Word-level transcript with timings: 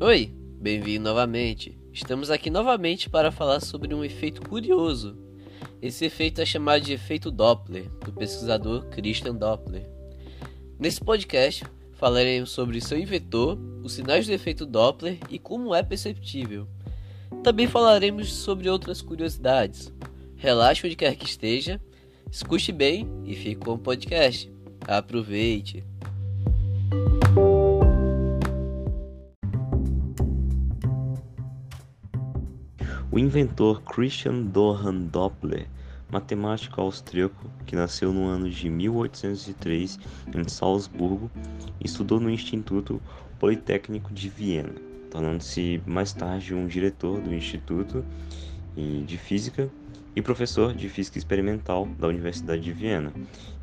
Oi, 0.00 0.32
bem-vindo 0.60 1.08
novamente. 1.08 1.76
Estamos 1.92 2.30
aqui 2.30 2.50
novamente 2.50 3.10
para 3.10 3.32
falar 3.32 3.58
sobre 3.58 3.92
um 3.92 4.04
efeito 4.04 4.40
curioso. 4.48 5.18
Esse 5.82 6.04
efeito 6.04 6.40
é 6.40 6.46
chamado 6.46 6.84
de 6.84 6.92
efeito 6.92 7.32
Doppler, 7.32 7.90
do 8.04 8.12
pesquisador 8.12 8.86
Christian 8.90 9.34
Doppler. 9.34 9.90
Nesse 10.78 11.00
podcast, 11.00 11.64
falaremos 11.94 12.52
sobre 12.52 12.80
seu 12.80 12.96
inventor, 12.96 13.58
os 13.82 13.94
sinais 13.94 14.24
do 14.24 14.32
efeito 14.32 14.64
Doppler 14.64 15.18
e 15.28 15.36
como 15.36 15.74
é 15.74 15.82
perceptível. 15.82 16.68
Também 17.42 17.66
falaremos 17.66 18.32
sobre 18.32 18.70
outras 18.70 19.02
curiosidades. 19.02 19.92
Relaxe 20.36 20.86
onde 20.86 20.94
quer 20.94 21.16
que 21.16 21.26
esteja, 21.26 21.80
escute 22.30 22.70
bem 22.70 23.04
e 23.24 23.34
fique 23.34 23.56
com 23.56 23.72
o 23.72 23.78
podcast. 23.78 24.48
Aproveite! 24.86 25.84
O 33.10 33.18
inventor 33.18 33.80
Christian 33.84 34.44
Johann 34.52 35.06
Doppler, 35.06 35.66
matemático 36.12 36.78
austríaco 36.78 37.50
que 37.64 37.74
nasceu 37.74 38.12
no 38.12 38.26
ano 38.26 38.50
de 38.50 38.68
1803 38.68 39.98
em 40.36 40.46
Salzburgo, 40.46 41.30
estudou 41.82 42.20
no 42.20 42.28
Instituto 42.28 43.00
Politécnico 43.38 44.12
de 44.12 44.28
Viena, 44.28 44.74
tornando-se 45.10 45.80
mais 45.86 46.12
tarde 46.12 46.54
um 46.54 46.66
diretor 46.66 47.18
do 47.18 47.32
Instituto 47.32 48.04
de 48.76 49.16
Física 49.16 49.70
e 50.14 50.20
professor 50.20 50.74
de 50.74 50.86
Física 50.90 51.16
Experimental 51.16 51.86
da 51.98 52.08
Universidade 52.08 52.60
de 52.60 52.72
Viena. 52.74 53.10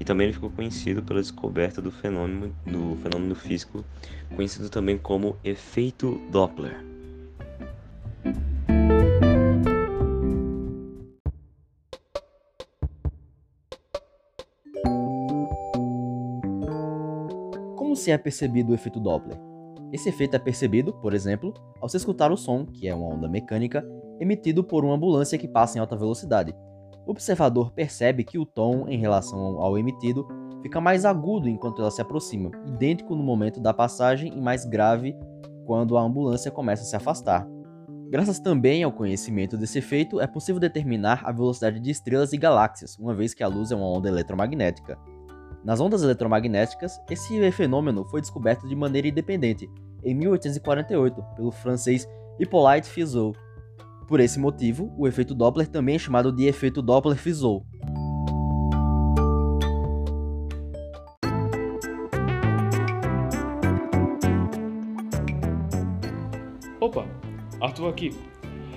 E 0.00 0.04
também 0.04 0.24
ele 0.26 0.34
ficou 0.34 0.48
conhecido 0.48 1.02
pela 1.02 1.20
descoberta 1.20 1.82
do 1.82 1.90
fenômeno, 1.90 2.56
do 2.64 2.96
fenômeno 3.02 3.34
físico 3.34 3.84
conhecido 4.34 4.70
também 4.70 4.96
como 4.96 5.36
efeito 5.44 6.18
Doppler. 6.30 6.93
Como 17.94 18.02
se 18.02 18.10
é 18.10 18.18
percebido 18.18 18.72
o 18.72 18.74
efeito 18.74 18.98
Doppler? 18.98 19.38
Esse 19.92 20.08
efeito 20.08 20.34
é 20.34 20.38
percebido, 20.40 20.92
por 20.94 21.14
exemplo, 21.14 21.54
ao 21.80 21.88
se 21.88 21.96
escutar 21.96 22.32
o 22.32 22.36
som, 22.36 22.66
que 22.66 22.88
é 22.88 22.92
uma 22.92 23.06
onda 23.06 23.28
mecânica, 23.28 23.86
emitido 24.18 24.64
por 24.64 24.84
uma 24.84 24.96
ambulância 24.96 25.38
que 25.38 25.46
passa 25.46 25.78
em 25.78 25.80
alta 25.80 25.96
velocidade. 25.96 26.52
O 27.06 27.12
observador 27.12 27.70
percebe 27.70 28.24
que 28.24 28.36
o 28.36 28.44
tom, 28.44 28.88
em 28.88 28.98
relação 28.98 29.60
ao 29.60 29.78
emitido, 29.78 30.26
fica 30.60 30.80
mais 30.80 31.04
agudo 31.04 31.48
enquanto 31.48 31.82
ela 31.82 31.90
se 31.92 32.02
aproxima, 32.02 32.50
idêntico 32.66 33.14
no 33.14 33.22
momento 33.22 33.60
da 33.60 33.72
passagem 33.72 34.36
e 34.36 34.40
mais 34.40 34.64
grave 34.64 35.16
quando 35.64 35.96
a 35.96 36.02
ambulância 36.02 36.50
começa 36.50 36.82
a 36.82 36.86
se 36.86 36.96
afastar. 36.96 37.46
Graças 38.10 38.40
também 38.40 38.82
ao 38.82 38.90
conhecimento 38.90 39.56
desse 39.56 39.78
efeito, 39.78 40.20
é 40.20 40.26
possível 40.26 40.58
determinar 40.58 41.22
a 41.24 41.30
velocidade 41.30 41.78
de 41.78 41.92
estrelas 41.92 42.32
e 42.32 42.38
galáxias, 42.38 42.98
uma 42.98 43.14
vez 43.14 43.34
que 43.34 43.44
a 43.44 43.46
luz 43.46 43.70
é 43.70 43.76
uma 43.76 43.86
onda 43.86 44.08
eletromagnética. 44.08 44.98
Nas 45.64 45.80
ondas 45.80 46.02
eletromagnéticas, 46.02 47.00
esse 47.10 47.50
fenômeno 47.50 48.04
foi 48.04 48.20
descoberto 48.20 48.68
de 48.68 48.76
maneira 48.76 49.08
independente, 49.08 49.70
em 50.04 50.14
1848, 50.14 51.22
pelo 51.34 51.50
francês 51.50 52.06
Hippolyte 52.38 52.86
Fizeau. 52.86 53.32
Por 54.06 54.20
esse 54.20 54.38
motivo, 54.38 54.92
o 54.98 55.08
efeito 55.08 55.34
Doppler 55.34 55.66
também 55.66 55.94
é 55.94 55.98
chamado 55.98 56.30
de 56.30 56.44
efeito 56.44 56.82
Doppler-Fizeau. 56.82 57.64
Opa, 66.78 67.06
Arthur 67.58 67.88
aqui. 67.88 68.14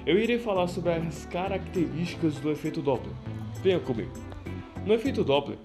Eu 0.06 0.18
irei 0.18 0.40
falar 0.40 0.68
sobre 0.68 0.94
as 0.94 1.26
características 1.26 2.36
do 2.36 2.50
efeito 2.50 2.82
Doppler. 2.82 3.14
Venha 3.62 3.82
comigo. 3.82 4.14
No 4.86 4.94
efeito 4.94 5.26
Doppler, 5.26 5.58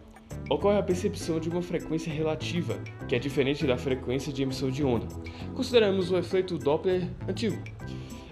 ocorre 0.49 0.79
a 0.79 0.83
percepção 0.83 1.39
de 1.41 1.49
uma 1.49 1.63
frequência 1.63 2.13
relativa, 2.13 2.79
que 3.09 3.15
é 3.15 3.19
diferente 3.19 3.67
da 3.67 3.77
frequência 3.77 4.33
de 4.33 4.43
emissão 4.43 4.71
de 4.71 4.85
onda. 4.85 5.07
Consideramos 5.55 6.11
o 6.11 6.17
efeito 6.17 6.59
Doppler 6.59 7.09
antigo, 7.29 7.57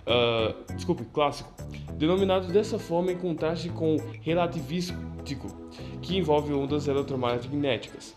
uh, 0.07 0.75
desculpe, 0.75 1.05
clássico, 1.13 1.53
denominado 1.95 2.53
dessa 2.53 2.79
forma 2.79 3.13
em 3.13 3.17
contraste 3.17 3.69
com 3.69 3.97
relativístico, 4.23 4.99
que 6.03 6.17
envolve 6.17 6.53
ondas 6.53 6.89
eletromagnéticas. 6.89 8.17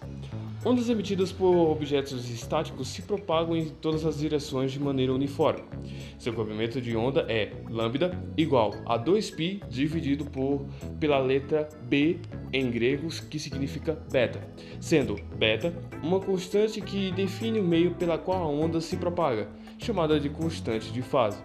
Ondas 0.66 0.88
emitidas 0.88 1.30
por 1.30 1.54
objetos 1.54 2.30
estáticos 2.30 2.88
se 2.88 3.02
propagam 3.02 3.58
em 3.58 3.68
todas 3.68 4.06
as 4.06 4.18
direções 4.18 4.72
de 4.72 4.80
maneira 4.80 5.14
uniforme. 5.14 5.62
Seu 6.18 6.31
comprimento 6.31 6.80
de 6.80 6.96
onda 6.96 7.25
é 7.28 7.52
lambda 7.70 8.18
igual 8.38 8.74
a 8.86 8.98
2π 8.98 9.68
dividido 9.68 10.24
por, 10.24 10.66
pela 11.02 11.20
letra 11.20 11.68
b 11.84 12.18
em 12.53 12.69
gregos, 12.69 13.19
que 13.19 13.40
significa 13.40 13.97
beta, 14.12 14.47
sendo 14.80 15.16
beta 15.36 15.74
uma 16.03 16.19
constante 16.19 16.80
que 16.80 17.12
define 17.12 17.59
o 17.59 17.64
meio 17.64 17.96
pela 17.96 18.18
qual 18.18 18.44
a 18.44 18.47
onda 18.47 18.80
se 18.80 18.96
propaga, 18.96 19.50
chamada 19.80 20.19
de 20.19 20.30
constante 20.30 20.94
de 20.94 21.02
fase. 21.02 21.44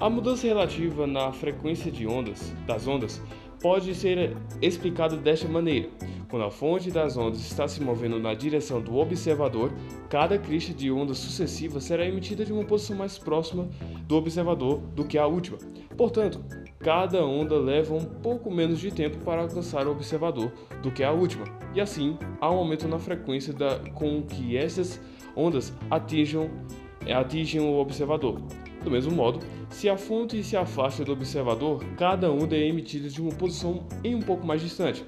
A 0.00 0.10
mudança 0.10 0.48
relativa 0.48 1.06
na 1.06 1.32
frequência 1.32 1.90
de 1.90 2.06
ondas 2.06 2.52
das 2.66 2.88
ondas 2.88 3.22
pode 3.60 3.94
ser 3.94 4.36
explicada 4.60 5.16
desta 5.16 5.46
maneira. 5.46 5.88
Quando 6.28 6.46
a 6.46 6.50
fonte 6.50 6.90
das 6.90 7.16
ondas 7.16 7.40
está 7.40 7.68
se 7.68 7.80
movendo 7.80 8.18
na 8.18 8.34
direção 8.34 8.80
do 8.80 8.96
observador, 8.96 9.70
cada 10.08 10.38
crista 10.38 10.72
de 10.72 10.90
onda 10.90 11.14
sucessiva 11.14 11.78
será 11.78 12.04
emitida 12.04 12.44
de 12.44 12.52
uma 12.52 12.64
posição 12.64 12.96
mais 12.96 13.18
próxima 13.18 13.68
do 14.08 14.16
observador 14.16 14.78
do 14.96 15.04
que 15.04 15.18
a 15.18 15.26
última. 15.26 15.58
Portanto, 15.96 16.42
cada 16.82 17.24
onda 17.24 17.56
leva 17.56 17.94
um 17.94 18.04
pouco 18.04 18.50
menos 18.50 18.80
de 18.80 18.90
tempo 18.90 19.18
para 19.18 19.42
alcançar 19.42 19.86
o 19.86 19.92
observador 19.92 20.52
do 20.82 20.90
que 20.90 21.04
a 21.04 21.12
última, 21.12 21.44
e 21.74 21.80
assim 21.80 22.18
há 22.40 22.50
um 22.50 22.58
aumento 22.58 22.88
na 22.88 22.98
frequência 22.98 23.52
da, 23.52 23.78
com 23.94 24.22
que 24.22 24.56
essas 24.56 25.00
ondas 25.36 25.72
atingem 25.90 27.60
o 27.60 27.78
observador. 27.78 28.40
Do 28.82 28.90
mesmo 28.90 29.12
modo, 29.12 29.38
se 29.70 29.88
a 29.88 29.96
fonte 29.96 30.42
se 30.42 30.56
afasta 30.56 31.04
do 31.04 31.12
observador, 31.12 31.84
cada 31.96 32.30
onda 32.30 32.56
é 32.56 32.66
emitida 32.66 33.08
de 33.08 33.22
uma 33.22 33.32
posição 33.32 33.86
em 34.02 34.16
um 34.16 34.20
pouco 34.20 34.44
mais 34.44 34.60
distante, 34.60 35.04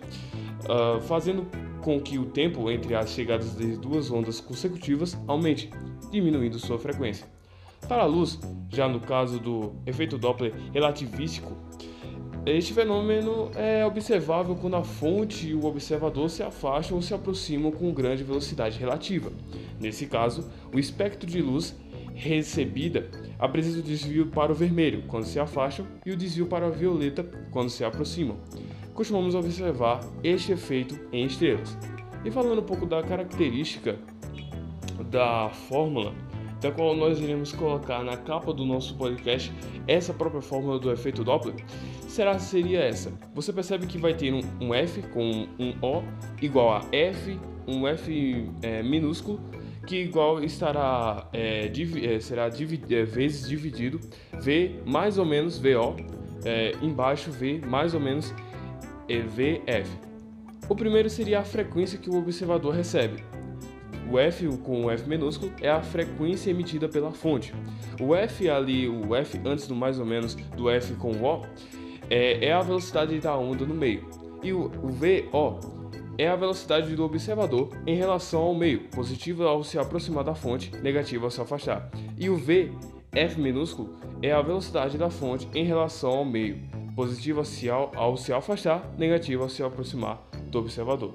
uh, 0.64 1.00
fazendo 1.02 1.46
com 1.82 2.00
que 2.00 2.18
o 2.18 2.26
tempo 2.26 2.70
entre 2.70 2.94
as 2.94 3.10
chegadas 3.10 3.56
de 3.56 3.76
duas 3.76 4.10
ondas 4.10 4.40
consecutivas 4.40 5.18
aumente, 5.26 5.70
diminuindo 6.10 6.58
sua 6.58 6.78
frequência. 6.78 7.26
Para 7.88 8.02
a 8.02 8.06
luz, 8.06 8.38
já 8.70 8.88
no 8.88 8.98
caso 8.98 9.38
do 9.38 9.72
efeito 9.84 10.16
Doppler 10.16 10.54
relativístico, 10.72 11.52
este 12.46 12.74
fenômeno 12.74 13.50
é 13.54 13.84
observável 13.86 14.54
quando 14.54 14.76
a 14.76 14.84
fonte 14.84 15.48
e 15.48 15.54
o 15.54 15.64
observador 15.64 16.28
se 16.28 16.42
afastam 16.42 16.96
ou 16.96 17.02
se 17.02 17.14
aproximam 17.14 17.72
com 17.72 17.92
grande 17.92 18.22
velocidade 18.22 18.78
relativa. 18.78 19.32
Nesse 19.80 20.06
caso, 20.06 20.50
o 20.72 20.78
espectro 20.78 21.28
de 21.28 21.40
luz 21.40 21.74
recebida 22.14 23.08
apresenta 23.38 23.78
o 23.78 23.82
desvio 23.82 24.26
para 24.26 24.52
o 24.52 24.54
vermelho 24.54 25.04
quando 25.08 25.24
se 25.24 25.38
afastam 25.38 25.86
e 26.04 26.12
o 26.12 26.16
desvio 26.16 26.46
para 26.46 26.68
o 26.68 26.72
violeta 26.72 27.24
quando 27.50 27.70
se 27.70 27.84
aproximam. 27.84 28.36
Costumamos 28.94 29.34
observar 29.34 30.00
este 30.22 30.52
efeito 30.52 30.98
em 31.12 31.24
estrelas. 31.24 31.76
E 32.24 32.30
falando 32.30 32.60
um 32.60 32.64
pouco 32.64 32.86
da 32.86 33.02
característica 33.02 33.98
da 35.10 35.50
fórmula, 35.50 36.14
da 36.64 36.72
qual 36.72 36.96
nós 36.96 37.20
iremos 37.20 37.52
colocar 37.52 38.02
na 38.02 38.16
capa 38.16 38.50
do 38.50 38.64
nosso 38.64 38.96
podcast 38.96 39.52
essa 39.86 40.14
própria 40.14 40.40
fórmula 40.40 40.78
do 40.78 40.90
efeito 40.90 41.22
Doppler, 41.22 41.56
será 42.08 42.38
seria 42.38 42.80
essa. 42.80 43.12
Você 43.34 43.52
percebe 43.52 43.86
que 43.86 43.98
vai 43.98 44.14
ter 44.14 44.32
um, 44.32 44.40
um 44.58 44.72
F 44.72 45.02
com 45.08 45.46
um 45.58 45.74
O 45.82 46.02
igual 46.40 46.74
a 46.74 46.86
F, 46.90 47.38
um 47.68 47.86
F 47.86 48.50
é, 48.62 48.82
minúsculo 48.82 49.38
que 49.86 49.96
igual 49.96 50.42
estará 50.42 51.28
é, 51.34 51.68
div, 51.68 52.02
é, 52.02 52.18
será 52.18 52.48
div, 52.48 52.80
é, 52.90 53.04
vezes 53.04 53.46
dividido 53.46 54.00
V 54.40 54.80
mais 54.86 55.18
ou 55.18 55.26
menos 55.26 55.58
VO, 55.58 55.96
é, 56.46 56.72
embaixo 56.80 57.30
V 57.30 57.60
mais 57.66 57.92
ou 57.92 58.00
menos 58.00 58.32
é, 59.06 59.18
VF. 59.18 59.90
O 60.66 60.74
primeiro 60.74 61.10
seria 61.10 61.40
a 61.40 61.44
frequência 61.44 61.98
que 61.98 62.08
o 62.08 62.16
observador 62.16 62.72
recebe. 62.72 63.22
O 64.10 64.18
F 64.18 64.46
com 64.58 64.84
o 64.84 64.90
F 64.90 65.08
minúsculo 65.08 65.52
é 65.60 65.70
a 65.70 65.82
frequência 65.82 66.50
emitida 66.50 66.88
pela 66.88 67.10
fonte. 67.12 67.54
O 68.00 68.14
F 68.14 68.48
ali, 68.48 68.88
o 68.88 69.14
F 69.14 69.40
antes 69.44 69.66
do 69.66 69.74
mais 69.74 69.98
ou 69.98 70.06
menos 70.06 70.34
do 70.34 70.68
F 70.68 70.94
com 70.94 71.12
o 71.12 71.24
O, 71.24 71.42
é, 72.10 72.46
é 72.46 72.52
a 72.52 72.60
velocidade 72.60 73.18
da 73.18 73.36
onda 73.36 73.64
no 73.64 73.74
meio. 73.74 74.08
E 74.42 74.52
o, 74.52 74.66
o 74.82 74.88
VO 74.88 75.58
é 76.18 76.28
a 76.28 76.36
velocidade 76.36 76.94
do 76.94 77.04
observador 77.04 77.70
em 77.86 77.96
relação 77.96 78.42
ao 78.42 78.54
meio, 78.54 78.80
positiva 78.90 79.46
ao 79.46 79.64
se 79.64 79.78
aproximar 79.78 80.22
da 80.22 80.34
fonte, 80.34 80.70
negativa 80.82 81.24
ao 81.24 81.30
se 81.30 81.40
afastar. 81.40 81.90
E 82.16 82.28
o 82.28 82.36
v, 82.36 82.70
f 83.12 83.40
minúsculo, 83.40 83.96
é 84.22 84.32
a 84.32 84.42
velocidade 84.42 84.96
da 84.96 85.10
fonte 85.10 85.48
em 85.54 85.64
relação 85.64 86.10
ao 86.10 86.24
meio, 86.24 86.60
positiva 86.94 87.42
ao 87.96 88.16
se 88.16 88.32
afastar, 88.32 88.94
negativa 88.96 89.42
ao 89.42 89.48
se 89.48 89.62
aproximar 89.62 90.22
do 90.46 90.58
observador. 90.58 91.14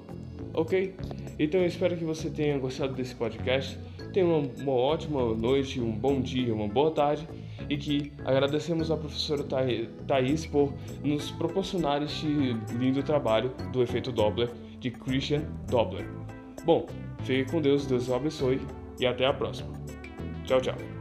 Ok? 0.52 0.94
Então 1.40 1.58
eu 1.58 1.66
espero 1.66 1.96
que 1.96 2.04
você 2.04 2.28
tenha 2.28 2.58
gostado 2.58 2.92
desse 2.92 3.14
podcast. 3.14 3.78
tenha 4.12 4.26
uma, 4.26 4.46
uma 4.58 4.72
ótima 4.72 5.34
noite, 5.34 5.80
um 5.80 5.90
bom 5.90 6.20
dia, 6.20 6.54
uma 6.54 6.68
boa 6.68 6.90
tarde 6.90 7.26
e 7.66 7.78
que 7.78 8.12
agradecemos 8.26 8.90
à 8.90 8.96
professora 8.96 9.42
Thais 10.06 10.44
por 10.44 10.74
nos 11.02 11.30
proporcionar 11.30 12.02
este 12.02 12.26
lindo 12.78 13.02
trabalho 13.02 13.50
do 13.72 13.82
efeito 13.82 14.12
Doppler 14.12 14.50
de 14.80 14.90
Christian 14.90 15.42
Doppler. 15.70 16.06
Bom, 16.66 16.86
fique 17.22 17.50
com 17.50 17.62
Deus, 17.62 17.86
Deus 17.86 18.08
o 18.08 18.14
abençoe 18.14 18.60
e 18.98 19.06
até 19.06 19.24
a 19.24 19.32
próxima. 19.32 19.72
Tchau, 20.44 20.60
tchau. 20.60 20.99